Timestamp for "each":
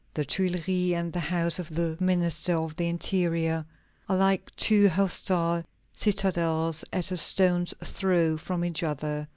8.65-8.81